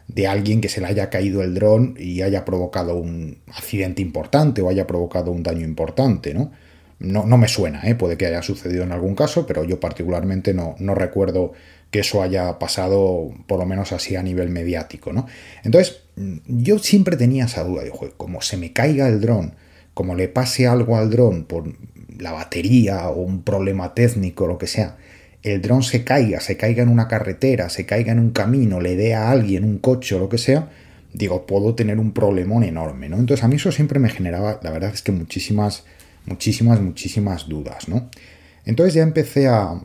de 0.08 0.26
alguien 0.26 0.60
que 0.60 0.68
se 0.68 0.80
le 0.80 0.88
haya 0.88 1.10
caído 1.10 1.44
el 1.44 1.54
dron 1.54 1.94
y 1.96 2.22
haya 2.22 2.44
provocado 2.44 2.96
un 2.96 3.38
accidente 3.46 4.02
importante 4.02 4.62
o 4.62 4.68
haya 4.68 4.88
provocado 4.88 5.30
un 5.30 5.44
daño 5.44 5.64
importante, 5.64 6.34
¿no? 6.34 6.50
No, 6.98 7.24
no 7.24 7.38
me 7.38 7.46
suena, 7.46 7.82
¿eh? 7.88 7.94
puede 7.94 8.16
que 8.16 8.26
haya 8.26 8.42
sucedido 8.42 8.82
en 8.82 8.90
algún 8.90 9.14
caso, 9.14 9.46
pero 9.46 9.62
yo 9.62 9.78
particularmente 9.78 10.54
no, 10.54 10.74
no 10.80 10.96
recuerdo 10.96 11.52
eso 11.98 12.22
haya 12.22 12.58
pasado 12.58 13.32
por 13.46 13.58
lo 13.58 13.66
menos 13.66 13.92
así 13.92 14.16
a 14.16 14.22
nivel 14.22 14.50
mediático, 14.50 15.12
¿no? 15.12 15.26
Entonces, 15.62 16.02
yo 16.46 16.78
siempre 16.78 17.16
tenía 17.16 17.44
esa 17.44 17.64
duda, 17.64 17.84
de, 17.84 17.92
como 18.16 18.42
se 18.42 18.56
me 18.56 18.72
caiga 18.72 19.08
el 19.08 19.20
dron, 19.20 19.54
como 19.94 20.14
le 20.14 20.28
pase 20.28 20.66
algo 20.66 20.96
al 20.96 21.10
dron 21.10 21.44
por 21.44 21.72
la 22.18 22.32
batería 22.32 23.08
o 23.08 23.20
un 23.20 23.42
problema 23.42 23.94
técnico, 23.94 24.46
lo 24.46 24.58
que 24.58 24.66
sea, 24.66 24.96
el 25.42 25.62
dron 25.62 25.82
se 25.82 26.04
caiga, 26.04 26.40
se 26.40 26.56
caiga 26.56 26.82
en 26.82 26.88
una 26.88 27.08
carretera, 27.08 27.68
se 27.68 27.86
caiga 27.86 28.12
en 28.12 28.18
un 28.18 28.30
camino, 28.30 28.80
le 28.80 28.96
dé 28.96 29.14
a 29.14 29.30
alguien 29.30 29.64
un 29.64 29.78
coche 29.78 30.14
o 30.14 30.18
lo 30.18 30.28
que 30.28 30.38
sea, 30.38 30.70
digo, 31.12 31.46
puedo 31.46 31.74
tener 31.74 31.98
un 31.98 32.12
problemón 32.12 32.64
enorme, 32.64 33.08
¿no? 33.08 33.16
Entonces 33.16 33.44
a 33.44 33.48
mí 33.48 33.56
eso 33.56 33.72
siempre 33.72 33.98
me 33.98 34.08
generaba, 34.08 34.60
la 34.62 34.70
verdad 34.70 34.92
es 34.92 35.02
que 35.02 35.12
muchísimas, 35.12 35.84
muchísimas, 36.26 36.80
muchísimas 36.80 37.48
dudas, 37.48 37.88
¿no? 37.88 38.10
Entonces 38.64 38.94
ya 38.94 39.02
empecé 39.02 39.46
a, 39.46 39.80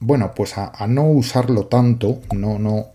bueno, 0.00 0.32
pues 0.34 0.56
a, 0.56 0.86
no 0.86 1.08
usarlo 1.10 1.66
tanto, 1.66 2.20
no, 2.34 2.58
no, 2.58 2.92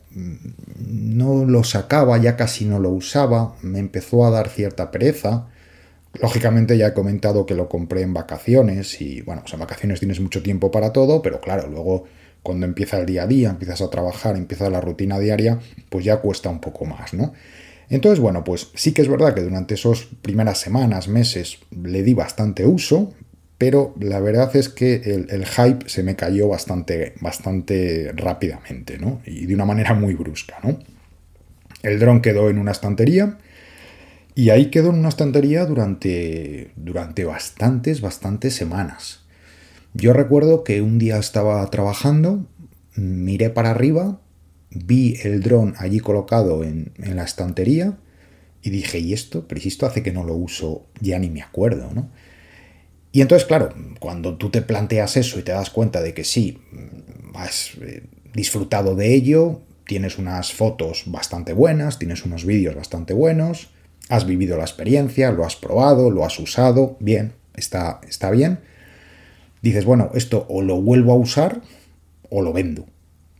no 0.77 1.45
lo 1.45 1.63
sacaba, 1.63 2.17
ya 2.17 2.35
casi 2.35 2.65
no 2.65 2.79
lo 2.79 2.89
usaba, 2.89 3.55
me 3.61 3.79
empezó 3.79 4.25
a 4.25 4.29
dar 4.29 4.49
cierta 4.49 4.91
pereza. 4.91 5.47
Lógicamente 6.13 6.77
ya 6.77 6.87
he 6.87 6.93
comentado 6.93 7.45
que 7.45 7.55
lo 7.55 7.67
compré 7.67 8.01
en 8.03 8.13
vacaciones 8.13 9.01
y 9.01 9.21
bueno, 9.21 9.41
pues 9.41 9.53
en 9.53 9.59
vacaciones 9.59 9.99
tienes 9.99 10.19
mucho 10.19 10.43
tiempo 10.43 10.71
para 10.71 10.93
todo, 10.93 11.21
pero 11.21 11.41
claro, 11.41 11.67
luego 11.67 12.05
cuando 12.43 12.65
empieza 12.65 12.99
el 12.99 13.05
día 13.05 13.23
a 13.23 13.27
día, 13.27 13.49
empiezas 13.49 13.81
a 13.81 13.89
trabajar, 13.89 14.35
empieza 14.35 14.69
la 14.69 14.81
rutina 14.81 15.17
diaria, 15.17 15.59
pues 15.89 16.05
ya 16.05 16.17
cuesta 16.17 16.49
un 16.49 16.59
poco 16.59 16.85
más, 16.85 17.13
¿no? 17.13 17.33
Entonces, 17.89 18.19
bueno, 18.19 18.43
pues 18.43 18.69
sí 18.75 18.93
que 18.93 19.01
es 19.01 19.07
verdad 19.07 19.33
que 19.33 19.41
durante 19.41 19.75
esas 19.75 20.07
primeras 20.21 20.59
semanas, 20.59 21.07
meses, 21.07 21.59
le 21.71 22.03
di 22.03 22.13
bastante 22.13 22.65
uso, 22.65 23.13
pero 23.57 23.93
la 23.99 24.19
verdad 24.19 24.55
es 24.55 24.69
que 24.69 24.95
el, 25.29 25.45
hype 25.45 25.87
se 25.87 26.03
me 26.03 26.15
cayó 26.15 26.47
bastante, 26.47 27.13
bastante 27.21 28.11
rápidamente, 28.15 28.97
¿no? 28.97 29.21
Y 29.25 29.45
de 29.45 29.55
una 29.55 29.65
manera 29.65 29.93
muy 29.93 30.15
brusca, 30.15 30.57
¿no? 30.63 30.79
El 31.81 31.99
dron 31.99 32.21
quedó 32.21 32.49
en 32.49 32.57
una 32.57 32.71
estantería 32.71 33.37
y 34.35 34.49
ahí 34.49 34.71
quedó 34.71 34.89
en 34.89 34.99
una 34.99 35.09
estantería 35.09 35.65
durante, 35.65 36.71
durante 36.75 37.25
bastantes, 37.25 38.01
bastantes 38.01 38.55
semanas. 38.55 39.21
Yo 39.93 40.13
recuerdo 40.13 40.63
que 40.63 40.81
un 40.81 40.97
día 40.97 41.17
estaba 41.17 41.69
trabajando, 41.69 42.47
miré 42.95 43.49
para 43.49 43.71
arriba, 43.71 44.19
vi 44.71 45.19
el 45.23 45.41
dron 45.41 45.75
allí 45.77 45.99
colocado 45.99 46.63
en, 46.63 46.93
en 46.97 47.15
la 47.15 47.23
estantería 47.23 47.97
y 48.63 48.71
dije, 48.71 48.97
¿y 48.99 49.13
esto? 49.13 49.47
Pero 49.47 49.61
si 49.61 49.67
esto 49.67 49.85
hace 49.85 50.01
que 50.01 50.11
no 50.11 50.23
lo 50.23 50.33
uso, 50.33 50.87
ya 50.99 51.19
ni 51.19 51.29
me 51.29 51.43
acuerdo, 51.43 51.91
¿no? 51.93 52.09
Y 53.13 53.21
entonces, 53.21 53.47
claro, 53.47 53.69
cuando 53.99 54.37
tú 54.37 54.49
te 54.49 54.63
planteas 54.63 55.17
eso 55.17 55.37
y 55.37 55.43
te 55.43 55.51
das 55.51 55.69
cuenta 55.69 56.01
de 56.01 56.15
que 56.15 56.23
sí, 56.23 56.57
has 57.35 57.75
eh, 57.79 58.01
disfrutado 58.33 58.95
de 58.95 59.13
ello, 59.13 59.61
tienes 59.85 60.17
unas 60.17 60.51
fotos 60.51 61.03
bastante 61.05 61.53
buenas, 61.53 61.99
tienes 61.99 62.25
unos 62.25 62.43
vídeos 62.43 62.75
bastante 62.75 63.13
buenos, 63.13 63.69
has 64.09 64.25
vivido 64.25 64.57
la 64.57 64.63
experiencia, 64.63 65.31
lo 65.31 65.45
has 65.45 65.55
probado, 65.55 66.09
lo 66.09 66.25
has 66.25 66.39
usado, 66.39 66.97
bien, 66.99 67.33
está, 67.55 68.01
está 68.09 68.31
bien. 68.31 68.61
Dices, 69.61 69.85
bueno, 69.85 70.09
esto 70.15 70.47
o 70.49 70.63
lo 70.63 70.81
vuelvo 70.81 71.13
a 71.13 71.17
usar 71.17 71.61
o 72.31 72.41
lo 72.41 72.51
vendo, 72.51 72.87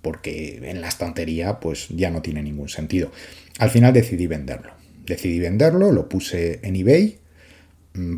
porque 0.04 0.62
en 0.70 0.82
la 0.82 0.88
estantería 0.88 1.60
pues 1.60 1.88
ya 1.90 2.12
no 2.12 2.22
tiene 2.22 2.44
ningún 2.44 2.70
sentido. 2.70 3.12
Al 3.58 3.72
final 3.72 3.92
decidí 3.92 4.28
venderlo. 4.28 4.72
Decidí 5.08 5.40
venderlo, 5.40 5.92
lo 5.92 6.08
puse 6.08 6.60
en 6.62 6.76
eBay 6.76 7.23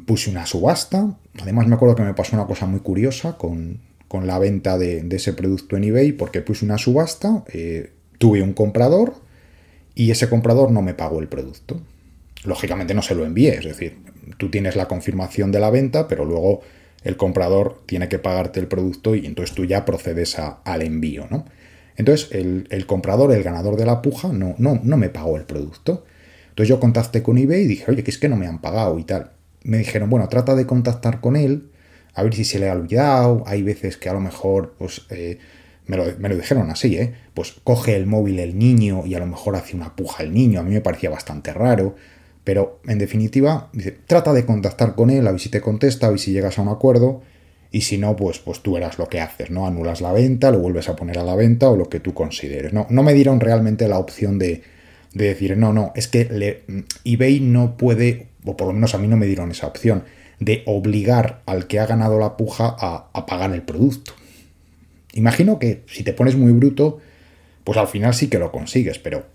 puse 0.05 0.29
una 0.29 0.45
subasta. 0.45 1.17
Además 1.41 1.67
me 1.67 1.75
acuerdo 1.75 1.95
que 1.95 2.03
me 2.03 2.13
pasó 2.13 2.35
una 2.35 2.47
cosa 2.47 2.65
muy 2.65 2.79
curiosa 2.79 3.37
con, 3.37 3.79
la 4.23 4.39
venta 4.39 4.77
de, 4.77 5.05
ese 5.11 5.33
producto 5.33 5.75
en 5.75 5.83
eBay, 5.83 6.13
porque 6.13 6.39
puse 6.39 6.63
una 6.63 6.77
subasta, 6.77 7.43
eh, 7.51 7.91
tuve 8.17 8.41
un 8.41 8.53
comprador 8.53 9.15
y 9.93 10.09
ese 10.11 10.29
comprador 10.29 10.71
no 10.71 10.81
me 10.81 10.93
pagó 10.93 11.19
el 11.19 11.27
producto. 11.27 11.81
Lógicamente 12.45 12.93
no 12.93 13.01
se 13.01 13.13
lo 13.13 13.25
envié, 13.25 13.55
es 13.55 13.65
decir, 13.65 13.97
tú 14.37 14.49
tienes 14.49 14.77
la 14.77 14.87
confirmación 14.87 15.51
de 15.51 15.59
la 15.59 15.69
venta, 15.69 16.07
pero 16.07 16.23
luego 16.23 16.61
el 17.03 17.17
comprador 17.17 17.81
tiene 17.85 18.07
que 18.07 18.17
pagarte 18.17 18.61
el 18.61 18.67
producto 18.67 19.15
y 19.15 19.25
entonces 19.25 19.53
tú 19.53 19.65
ya 19.65 19.83
procedes 19.83 20.37
al 20.39 20.81
envío, 20.81 21.27
¿no? 21.29 21.43
Entonces 21.97 22.29
el, 22.31 22.85
comprador, 22.85 23.33
el 23.33 23.43
ganador 23.43 23.75
de 23.75 23.85
la 23.85 24.01
puja, 24.01 24.29
no, 24.29 24.55
no, 24.57 24.79
no 24.81 24.95
me 24.95 25.09
pagó 25.09 25.35
el 25.35 25.43
producto. 25.43 26.05
Entonces 26.49 26.69
yo 26.69 26.79
contacté 26.79 27.21
con 27.21 27.37
eBay 27.37 27.63
y 27.63 27.67
dije, 27.67 27.91
oye, 27.91 28.03
que 28.03 28.11
es 28.11 28.17
que 28.17 28.29
no 28.29 28.37
me 28.37 28.47
han 28.47 28.61
pagado 28.61 28.97
y 28.97 29.03
tal 29.03 29.34
me 29.65 29.77
dijeron, 29.79 30.09
bueno, 30.09 30.29
trata 30.29 30.55
de 30.55 30.65
contactar 30.65 31.19
con 31.19 31.35
él, 31.35 31.69
a 32.13 32.23
ver 32.23 32.33
si 32.33 32.45
se 32.45 32.59
le 32.59 32.69
ha 32.69 32.73
olvidado, 32.73 33.43
hay 33.45 33.63
veces 33.63 33.97
que 33.97 34.09
a 34.09 34.13
lo 34.13 34.21
mejor, 34.21 34.75
pues, 34.77 35.05
eh, 35.09 35.39
me, 35.87 35.97
lo, 35.97 36.35
dijeron 36.35 36.69
así, 36.69 36.97
¿eh? 36.97 37.13
Pues 37.33 37.55
coge 37.63 37.95
el 37.95 38.05
móvil 38.05 38.39
el 38.39 38.57
niño 38.57 39.03
y 39.05 39.15
a 39.15 39.19
lo 39.19 39.27
mejor 39.27 39.55
hace 39.55 39.75
una 39.75 39.95
puja 39.95 40.23
el 40.23 40.33
niño, 40.33 40.59
a 40.59 40.63
mí 40.63 40.71
me 40.71 40.81
parecía 40.81 41.09
bastante 41.09 41.51
raro, 41.53 41.95
pero 42.43 42.79
en 42.87 42.99
definitiva, 42.99 43.69
dice, 43.73 43.97
trata 44.05 44.33
de 44.33 44.45
contactar 44.45 44.95
con 44.95 45.09
él, 45.09 45.27
a 45.27 45.31
ver 45.31 45.39
si 45.39 45.49
te 45.49 45.61
contesta, 45.61 46.07
a 46.07 46.11
ver 46.11 46.19
si 46.19 46.31
llegas 46.31 46.57
a 46.57 46.61
un 46.61 46.69
acuerdo, 46.69 47.21
y 47.71 47.81
si 47.81 47.97
no, 47.97 48.15
pues, 48.15 48.39
pues 48.39 48.61
tú 48.61 48.73
verás 48.73 48.97
lo 48.99 49.09
que 49.09 49.19
haces, 49.19 49.49
¿no? 49.49 49.67
Anulas 49.67 49.99
la 49.99 50.13
venta, 50.13 50.51
lo 50.51 50.59
vuelves 50.59 50.87
a 50.87 50.95
poner 50.95 51.17
a 51.19 51.23
la 51.23 51.35
venta 51.35 51.69
o 51.69 51.75
lo 51.75 51.89
que 51.89 51.99
tú 51.99 52.13
consideres, 52.13 52.71
¿no? 52.71 52.87
No 52.89 53.03
me 53.03 53.13
dieron 53.13 53.39
realmente 53.39 53.87
la 53.87 53.97
opción 53.97 54.39
de, 54.39 54.61
de 55.13 55.25
decir, 55.25 55.57
no, 55.57 55.73
no, 55.73 55.91
es 55.95 56.07
que 56.07 56.25
le, 56.25 56.63
eBay 57.03 57.39
no 57.39 57.77
puede 57.77 58.27
o 58.45 58.57
por 58.57 58.67
lo 58.67 58.73
menos 58.73 58.95
a 58.95 58.97
mí 58.97 59.07
no 59.07 59.17
me 59.17 59.25
dieron 59.25 59.51
esa 59.51 59.67
opción, 59.67 60.03
de 60.39 60.63
obligar 60.65 61.41
al 61.45 61.67
que 61.67 61.79
ha 61.79 61.85
ganado 61.85 62.19
la 62.19 62.37
puja 62.37 62.75
a, 62.77 63.25
pagar 63.25 63.53
el 63.53 63.61
producto. 63.61 64.13
Imagino 65.13 65.59
que 65.59 65.83
si 65.87 66.03
te 66.03 66.13
pones 66.13 66.35
muy 66.35 66.51
bruto, 66.51 66.99
pues 67.63 67.77
al 67.77 67.87
final 67.87 68.13
sí 68.13 68.27
que 68.27 68.37
lo 68.37 68.51
consigues, 68.51 68.99
pero 68.99 69.25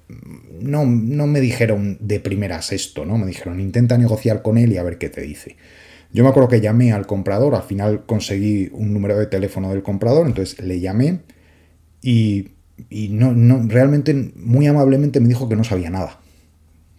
no, 0.60 0.84
no 0.84 1.26
me 1.26 1.40
dijeron 1.40 1.96
de 2.00 2.20
primeras 2.20 2.72
esto, 2.72 3.04
¿no? 3.04 3.16
Me 3.18 3.26
dijeron, 3.26 3.60
intenta 3.60 3.96
negociar 3.96 4.42
con 4.42 4.58
él 4.58 4.72
y 4.72 4.76
a 4.76 4.82
ver 4.82 4.98
qué 4.98 5.08
te 5.08 5.22
dice. 5.22 5.56
Yo 6.12 6.22
me 6.22 6.30
acuerdo 6.30 6.48
que 6.48 6.60
llamé 6.60 6.92
al 6.92 7.06
comprador, 7.06 7.54
al 7.54 7.62
final 7.62 8.04
conseguí 8.04 8.68
un 8.72 8.92
número 8.92 9.16
de 9.16 9.26
teléfono 9.26 9.70
del 9.70 9.82
comprador, 9.82 10.26
entonces 10.26 10.60
le 10.60 10.80
llamé 10.80 11.20
y, 12.02 12.50
y 12.90 13.08
no, 13.08 13.32
no, 13.32 13.62
realmente 13.66 14.12
muy 14.36 14.66
amablemente 14.66 15.20
me 15.20 15.28
dijo 15.28 15.48
que 15.48 15.56
no 15.56 15.64
sabía 15.64 15.88
nada 15.88 16.20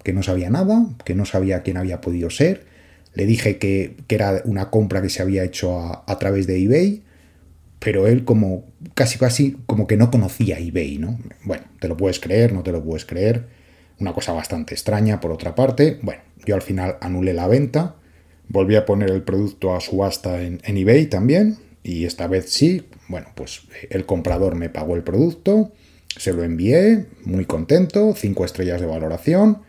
que 0.04 0.14
no 0.14 0.24
sabía 0.24 0.50
nada, 0.50 0.86
que 1.06 1.16
no 1.16 1.26
sabía 1.26 1.62
quién 1.64 1.78
había 1.78 2.02
podido 2.02 2.30
ser. 2.30 2.66
Le 3.14 3.26
dije 3.26 3.58
que, 3.58 3.98
era 4.10 4.42
una 4.46 4.70
compra 4.70 5.02
que 5.02 5.10
se 5.10 5.22
había 5.22 5.44
hecho 5.44 5.78
a, 5.80 6.20
través 6.20 6.48
de 6.48 6.64
eBay, 6.64 7.04
pero 7.80 8.08
él 8.08 8.24
como 8.24 8.66
casi 8.94 9.18
casi 9.18 9.58
como 9.66 9.88
que 9.88 9.98
no 9.98 10.12
conocía 10.12 10.60
eBay, 10.60 10.98
¿no? 10.98 11.20
Bueno, 11.44 11.64
te 11.80 11.88
lo 11.88 11.98
puedes 11.98 12.20
creer, 12.20 12.54
no 12.54 12.64
te 12.64 12.72
lo 12.72 12.84
puedes 12.84 13.06
creer. 13.06 13.48
Una 14.00 14.14
cosa 14.14 14.34
bastante 14.34 14.74
extraña 14.74 15.20
por 15.20 15.32
otra 15.32 15.56
parte. 15.56 16.00
Bueno, 16.02 16.22
yo 16.46 16.56
al 16.56 16.62
final 16.62 16.98
anulé 17.02 17.34
la 17.34 17.48
venta, 17.48 17.96
volví 18.48 18.76
a 18.76 18.86
poner 18.86 19.12
el 19.12 19.24
producto 19.24 19.76
a 19.76 19.82
subasta 19.82 20.42
en, 20.42 20.62
en 20.64 20.78
eBay 20.78 21.08
también, 21.08 21.58
y 21.84 22.06
esta 22.06 22.28
vez 22.28 22.50
sí, 22.50 22.88
bueno, 23.08 23.28
pues 23.36 23.62
el 23.90 24.06
comprador 24.06 24.56
me 24.56 24.70
pagó 24.70 24.96
el 24.96 25.04
producto, 25.04 25.72
se 26.18 26.34
lo 26.34 26.44
envié, 26.44 27.06
muy 27.24 27.46
contento, 27.46 28.14
cinco 28.16 28.46
estrellas 28.46 28.80
de 28.82 28.88
valoración, 28.88 29.62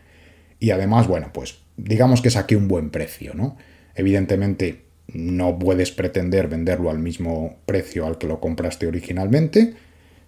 y 0.63 0.71
además, 0.71 1.09
bueno, 1.09 1.29
pues 1.33 1.57
digamos 1.75 2.21
que 2.21 2.29
saqué 2.29 2.55
un 2.55 2.69
buen 2.69 2.89
precio, 2.89 3.33
¿no? 3.33 3.57
Evidentemente 3.95 4.83
no 5.07 5.59
puedes 5.59 5.91
pretender 5.91 6.47
venderlo 6.47 6.89
al 6.89 6.99
mismo 6.99 7.57
precio 7.65 8.05
al 8.07 8.17
que 8.17 8.27
lo 8.27 8.39
compraste 8.39 8.87
originalmente, 8.87 9.73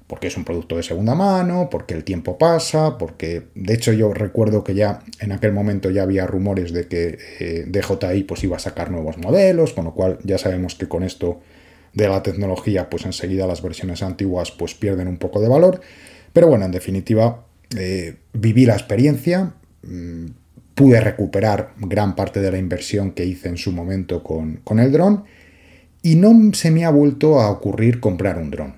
porque 0.07 0.27
es 0.27 0.35
un 0.35 0.43
producto 0.43 0.75
de 0.75 0.83
segunda 0.83 1.15
mano, 1.15 1.69
porque 1.71 1.93
el 1.93 2.03
tiempo 2.03 2.37
pasa, 2.37 2.97
porque 2.97 3.43
de 3.55 3.75
hecho 3.75 3.93
yo 3.93 4.13
recuerdo 4.13 4.65
que 4.65 4.75
ya 4.75 5.03
en 5.21 5.31
aquel 5.31 5.53
momento 5.53 5.89
ya 5.89 6.03
había 6.03 6.27
rumores 6.27 6.73
de 6.73 6.89
que 6.89 7.17
eh, 7.39 7.63
DJI 7.69 8.25
pues 8.25 8.43
iba 8.43 8.57
a 8.57 8.59
sacar 8.59 8.91
nuevos 8.91 9.17
modelos, 9.17 9.71
con 9.71 9.85
lo 9.85 9.93
cual 9.93 10.19
ya 10.25 10.37
sabemos 10.37 10.75
que 10.75 10.89
con 10.89 11.03
esto 11.03 11.39
de 11.93 12.09
la 12.09 12.23
tecnología 12.23 12.89
pues 12.89 13.05
enseguida 13.05 13.47
las 13.47 13.61
versiones 13.61 14.03
antiguas 14.03 14.51
pues 14.51 14.75
pierden 14.75 15.07
un 15.07 15.15
poco 15.15 15.39
de 15.39 15.47
valor, 15.47 15.79
pero 16.33 16.47
bueno, 16.47 16.65
en 16.65 16.73
definitiva 16.73 17.45
eh, 17.77 18.17
viví 18.33 18.65
la 18.65 18.73
experiencia, 18.73 19.53
pude 20.75 20.99
recuperar 20.99 21.73
gran 21.77 22.15
parte 22.15 22.41
de 22.41 22.51
la 22.51 22.57
inversión 22.57 23.11
que 23.11 23.25
hice 23.25 23.47
en 23.47 23.57
su 23.57 23.71
momento 23.71 24.21
con, 24.23 24.79
el 24.79 24.91
dron 24.91 25.23
y 26.01 26.15
no 26.15 26.53
se 26.53 26.69
me 26.69 26.85
ha 26.85 26.89
vuelto 26.89 27.39
a 27.39 27.49
ocurrir 27.49 27.99
comprar 27.99 28.37
un 28.37 28.51
dron. 28.51 28.75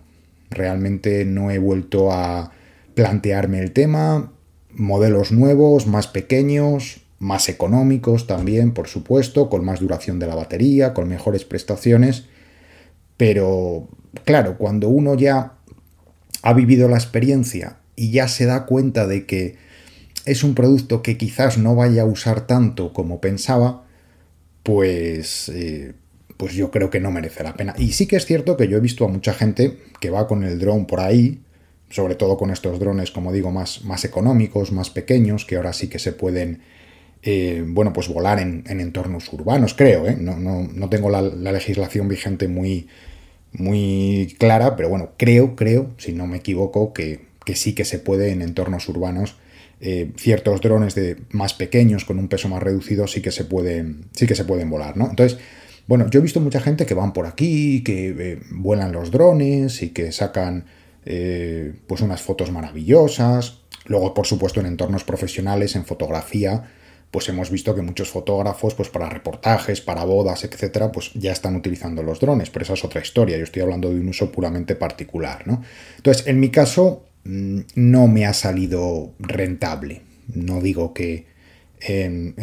Realmente 0.50 1.26
no 1.26 1.52
he 1.52 1.58
vuelto 1.58 2.12
a 2.14 2.52
plantearme 2.94 3.60
el 3.60 3.74
tema, 3.74 4.32
modelos 4.72 5.32
nuevos, 5.32 5.88
más 5.88 6.08
pequeños, 6.08 7.02
más 7.20 7.50
económicos 7.50 8.28
también, 8.28 8.74
por 8.74 8.88
supuesto, 8.88 9.50
con 9.50 9.66
más 9.66 9.80
duración 9.80 10.20
de 10.20 10.28
la 10.28 10.36
batería, 10.36 10.94
con 10.94 11.10
mejores 11.10 11.44
prestaciones, 11.44 12.26
pero 13.18 13.90
claro, 14.24 14.58
cuando 14.58 14.88
uno 14.88 15.16
ya 15.16 15.54
ha 16.44 16.54
vivido 16.54 16.88
la 16.88 16.96
experiencia 16.96 17.78
y 17.96 18.12
ya 18.12 18.28
se 18.28 18.46
da 18.46 18.66
cuenta 18.66 19.08
de 19.08 19.26
que 19.26 19.67
es 20.28 20.44
un 20.44 20.54
producto 20.56 21.02
que 21.02 21.18
quizás 21.18 21.58
no 21.58 21.76
vaya 21.76 22.02
a 22.04 22.06
usar 22.06 22.46
tanto 22.46 22.92
como 22.92 23.22
pensaba, 23.22 23.86
pues, 24.62 25.50
eh, 25.50 25.94
pues 26.36 26.54
yo 26.54 26.70
creo 26.70 26.90
que 26.90 27.00
no 27.00 27.12
merece 27.12 27.44
la 27.44 27.54
pena. 27.54 27.74
Y 27.78 27.94
sí 27.94 28.08
que 28.08 28.18
es 28.18 28.26
cierto 28.26 28.58
que 28.58 28.68
yo 28.68 28.78
he 28.78 28.82
visto 28.82 29.06
a 29.06 29.08
mucha 29.08 29.34
gente 29.34 29.78
que 30.02 30.10
va 30.10 30.28
con 30.28 30.44
el 30.44 30.60
dron 30.60 30.86
por 30.86 31.00
ahí, 31.00 31.40
sobre 31.90 32.16
todo 32.16 32.38
con 32.38 32.52
estos 32.52 32.78
drones, 32.78 33.10
como 33.12 33.32
digo, 33.32 33.52
más, 33.52 33.86
más 33.86 34.04
económicos, 34.04 34.74
más 34.74 34.90
pequeños, 34.90 35.46
que 35.46 35.56
ahora 35.56 35.72
sí 35.72 35.88
que 35.88 35.98
se 35.98 36.12
pueden, 36.12 36.60
eh, 37.24 37.64
bueno, 37.66 37.94
pues 37.94 38.10
volar 38.10 38.40
en, 38.40 38.66
entornos 38.68 39.32
urbanos, 39.32 39.74
creo, 39.74 40.08
¿eh? 40.08 40.18
no, 40.20 40.90
tengo 40.90 41.10
la, 41.10 41.22
legislación 41.22 42.10
vigente 42.10 42.50
muy, 42.50 42.90
muy 43.54 44.36
clara, 44.38 44.76
pero 44.76 44.90
bueno, 44.90 45.12
creo, 45.16 45.56
creo, 45.56 45.92
si 45.98 46.12
no 46.12 46.28
me 46.28 46.38
equivoco, 46.38 46.92
que, 46.92 47.22
que 47.46 47.56
sí 47.56 47.74
que 47.74 47.86
se 47.86 48.00
puede 48.00 48.32
en 48.32 48.42
entornos 48.42 48.90
urbanos 48.90 49.38
eh, 49.80 50.12
ciertos 50.18 50.62
drones 50.62 50.96
de 50.96 51.18
más 51.32 51.54
pequeños 51.54 52.04
con 52.04 52.18
un 52.18 52.28
peso 52.28 52.50
más 52.50 52.64
reducido 52.64 53.06
sí 53.08 53.22
que 53.22 53.32
se 53.32 53.46
pueden, 53.46 54.06
sí 54.14 54.26
que 54.26 54.36
se 54.36 54.44
pueden 54.44 54.70
volar, 54.70 54.98
¿no? 54.98 55.10
Entonces, 55.10 55.40
bueno, 55.88 56.10
yo 56.10 56.20
he 56.20 56.24
visto 56.24 56.42
mucha 56.42 56.60
gente 56.60 56.86
que 56.86 56.94
van 56.94 57.14
por 57.14 57.28
aquí, 57.28 57.84
que 57.84 58.10
eh, 58.10 58.40
vuelan 58.52 58.92
los 58.92 59.12
drones 59.12 59.82
y 59.84 59.90
que 59.90 60.12
sacan 60.12 60.66
eh, 61.06 61.74
pues 61.88 62.02
unas 62.02 62.22
fotos 62.22 62.52
maravillosas. 62.52 63.60
Luego, 63.86 64.14
por 64.14 64.28
supuesto, 64.28 64.60
en 64.60 64.66
entornos 64.66 65.06
profesionales, 65.06 65.78
en 65.78 65.86
fotografía, 65.86 66.64
pues 67.10 67.30
hemos 67.30 67.50
visto 67.50 67.74
que 67.74 67.82
muchos 67.82 68.10
fotógrafos, 68.10 68.74
pues 68.74 68.90
para 68.90 69.08
reportajes, 69.08 69.80
para 69.80 70.04
bodas, 70.04 70.44
etcétera, 70.44 70.92
pues 70.92 71.12
ya 71.14 71.32
están 71.32 71.56
utilizando 71.56 72.04
los 72.04 72.20
drones, 72.20 72.50
pero 72.50 72.64
esa 72.64 72.74
es 72.74 72.84
otra 72.84 73.00
historia. 73.00 73.38
Yo 73.38 73.44
estoy 73.44 73.62
hablando 73.62 73.90
de 73.90 74.02
un 74.02 74.10
uso 74.10 74.30
puramente 74.30 74.76
particular, 74.76 75.48
¿no? 75.48 75.64
Entonces, 75.96 76.28
en 76.28 76.42
mi 76.42 76.50
caso, 76.50 77.07
no 77.28 78.08
me 78.08 78.26
ha 78.26 78.34
salido 78.34 79.14
rentable. 79.20 80.02
No 80.34 80.62
digo 80.62 80.94
que 80.94 81.26
en, 81.80 82.34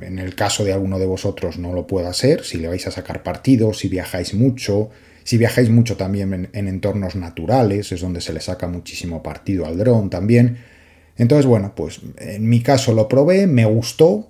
el 0.00 0.34
caso 0.34 0.64
de 0.64 0.72
alguno 0.72 0.98
de 0.98 1.06
vosotros 1.06 1.58
no 1.58 1.72
lo 1.72 1.86
pueda 1.86 2.12
ser, 2.12 2.44
si 2.44 2.58
le 2.58 2.68
vais 2.68 2.86
a 2.86 2.90
sacar 2.90 3.22
partido, 3.22 3.72
si 3.72 3.88
viajáis 3.88 4.34
mucho, 4.34 4.90
si 5.24 5.38
viajáis 5.38 5.70
mucho 5.70 5.96
también 5.96 6.50
en, 6.52 6.68
entornos 6.68 7.16
naturales, 7.16 7.90
es 7.92 8.00
donde 8.00 8.20
se 8.20 8.32
le 8.32 8.40
saca 8.40 8.68
muchísimo 8.68 9.22
partido 9.22 9.66
al 9.66 9.78
dron 9.78 10.10
también. 10.10 10.58
Entonces, 11.16 11.46
bueno, 11.46 11.72
pues 11.74 12.00
en 12.18 12.48
mi 12.48 12.62
caso 12.62 12.92
lo 12.92 13.08
probé, 13.08 13.46
me 13.46 13.64
gustó, 13.64 14.28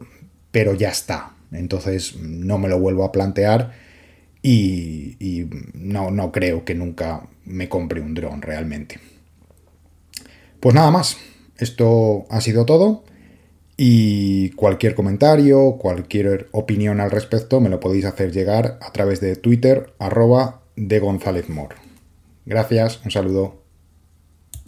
pero 0.51 0.75
ya 0.75 0.91
está. 0.91 1.35
Entonces 1.53 2.17
no 2.17 2.59
me 2.59 2.69
lo 2.69 2.79
vuelvo 2.79 3.05
a 3.05 3.13
plantear 3.13 3.73
y, 4.43 5.17
y 5.19 5.49
no, 5.75 6.11
no 6.11 6.33
creo 6.33 6.65
que 6.65 6.75
nunca 6.75 7.27
me 7.45 7.69
compre 7.69 8.01
un 8.01 8.15
dron 8.15 8.43
realmente. 8.43 8.99
Pues 10.61 10.75
nada 10.75 10.91
más, 10.91 11.17
esto 11.57 12.27
ha 12.31 12.41
sido 12.41 12.65
todo 12.65 13.05
y 13.77 14.51
cualquier 14.51 14.97
comentario, 14.97 15.77
cualquier 15.79 16.49
opinión 16.51 17.01
al 17.01 17.13
respecto 17.13 17.61
me 17.61 17.69
lo 17.69 17.79
podéis 17.79 18.07
hacer 18.07 18.33
llegar 18.33 18.79
a 18.83 18.91
través 18.91 19.21
de 19.21 19.37
Twitter 19.37 19.95
arroba 20.01 20.63
de 20.75 20.99
González. 20.99 21.47
Gracias, 22.45 23.01
un 23.05 23.13
saludo. 23.13 23.68